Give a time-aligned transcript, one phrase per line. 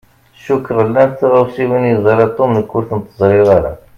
[0.43, 3.71] Cukkeɣ llan tɣawsiwin i yeẓṛa Tom nekk ur tent-ẓṛiɣ ara.